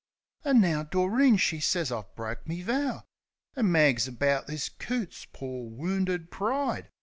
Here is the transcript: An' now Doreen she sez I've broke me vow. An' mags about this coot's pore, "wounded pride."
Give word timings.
An' 0.43 0.59
now 0.61 0.81
Doreen 0.81 1.37
she 1.37 1.59
sez 1.59 1.91
I've 1.91 2.15
broke 2.15 2.47
me 2.47 2.63
vow. 2.63 3.03
An' 3.55 3.71
mags 3.71 4.07
about 4.07 4.47
this 4.47 4.67
coot's 4.67 5.25
pore, 5.31 5.69
"wounded 5.69 6.31
pride." 6.31 6.89